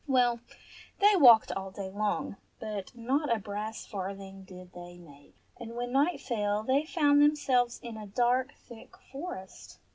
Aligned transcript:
Well, 0.07 0.39
they 0.99 1.15
walked 1.15 1.51
all 1.51 1.69
day 1.69 1.91
long, 1.91 2.37
but 2.59 2.95
not 2.95 3.31
a 3.31 3.37
brass 3.37 3.85
farthing 3.85 4.45
did 4.45 4.73
they 4.73 4.97
make, 4.97 5.35
and 5.59 5.75
when 5.75 5.91
night 5.91 6.19
fell, 6.19 6.63
they 6.63 6.85
found 6.85 7.21
themselves 7.21 7.79
in 7.83 7.97
a 7.97 8.07
dark, 8.07 8.51
thick 8.55 8.97
forest. 8.97 9.77